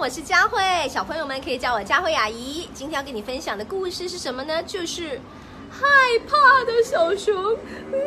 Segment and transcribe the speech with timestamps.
[0.00, 0.58] 我是佳慧，
[0.88, 2.66] 小朋友们可以叫我佳慧阿姨。
[2.72, 4.62] 今天要跟你分享的故事是什么呢？
[4.62, 5.20] 就是
[5.70, 5.86] 害
[6.26, 7.54] 怕的小熊。
[7.92, 7.98] 嗯，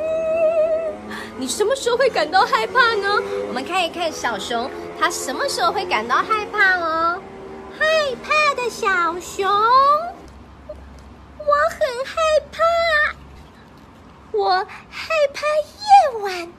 [1.37, 3.21] 你什么时候会感到害怕呢？
[3.47, 7.21] 我们看一看小熊，它什么时候会感到害怕哦？
[7.77, 7.85] 害
[8.23, 8.87] 怕的小
[9.19, 12.15] 熊，我很害
[12.51, 12.63] 怕，
[14.31, 16.51] 我害怕夜晚，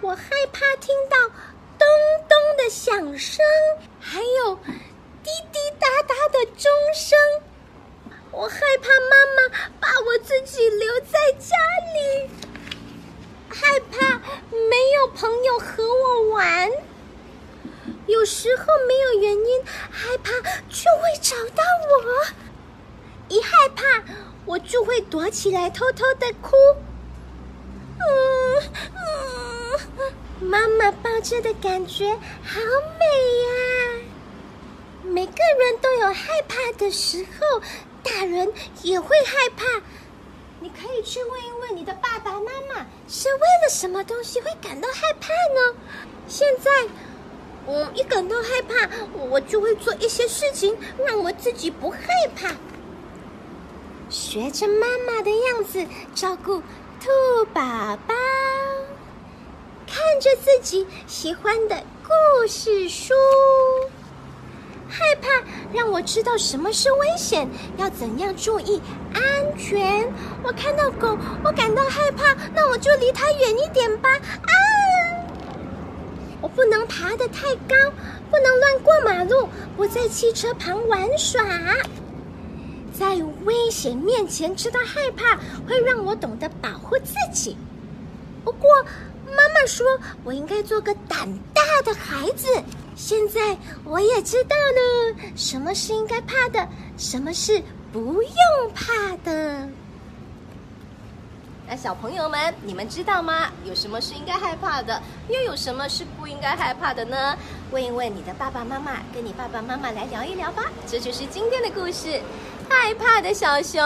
[0.00, 1.18] 我害怕听到
[2.64, 3.44] 的响声。
[4.00, 4.56] 还有
[5.22, 7.18] 滴滴答答的钟声，
[8.30, 11.56] 我害怕妈妈把我自己留在家
[11.94, 12.30] 里，
[13.48, 14.18] 害怕
[14.50, 16.70] 没有朋友和我玩，
[18.06, 20.30] 有时候没有原因，害怕
[20.68, 22.26] 就会找到我，
[23.28, 24.02] 一害怕
[24.46, 26.54] 我就会躲起来偷偷的哭，
[27.98, 28.62] 嗯
[28.96, 32.12] 嗯，妈妈抱着的感觉
[32.44, 32.60] 好
[33.00, 33.04] 美
[33.40, 34.04] 呀。
[35.02, 37.62] 每个人都有害怕的时候，
[38.02, 39.64] 大人也会害怕。
[40.60, 45.76] 你可以去问一问你的爸爸妈妈，是为了什么东西会感到害怕呢？
[46.28, 46.70] 现在，
[47.66, 50.76] 我一感到害怕，我就会做一些事情，
[51.06, 51.98] 让我自己不害
[52.36, 52.50] 怕。
[54.10, 56.60] 学着妈妈的样子照顾
[57.00, 58.13] 兔宝宝，
[60.14, 63.12] 看着自己喜欢的故事书。
[64.88, 65.28] 害怕
[65.72, 67.48] 让我知道什么是危险，
[67.78, 68.80] 要怎样注意
[69.12, 70.08] 安全。
[70.44, 74.08] 我看到狗，我感到害怕，那我就离它远一点吧。
[74.10, 74.52] 啊！
[76.40, 77.74] 我不能爬得太高，
[78.30, 81.44] 不能乱过马路，不在汽车旁玩耍。
[82.96, 87.56] 在危险面前知道害怕，会让我懂得保护自己。
[88.44, 88.70] 不过
[89.66, 89.86] 说
[90.22, 92.48] 我应该做个胆大的孩子。
[92.96, 97.60] 现在我也知道了，什么是应该怕的，什么是
[97.92, 98.32] 不用
[98.72, 99.68] 怕的。
[101.66, 103.50] 那小朋友们，你们知道吗？
[103.64, 107.36] 有什么是应该害怕的，又有什么是不应该害怕的呢？
[107.72, 110.70] 问一问你的爸爸妈妈，跟你爸爸妈妈来聊一聊吧。
[110.86, 112.20] 这就是今天的故事，
[112.68, 113.82] 害怕的小熊。